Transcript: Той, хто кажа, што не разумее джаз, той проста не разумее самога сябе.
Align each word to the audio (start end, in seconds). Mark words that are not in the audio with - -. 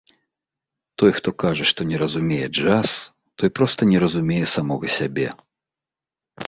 Той, 1.01 1.11
хто 1.17 1.29
кажа, 1.43 1.63
што 1.71 1.87
не 1.89 1.97
разумее 2.03 2.47
джаз, 2.57 2.97
той 3.43 3.49
проста 3.59 3.81
не 3.93 3.97
разумее 4.07 4.43
самога 4.57 4.87
сябе. 4.97 5.29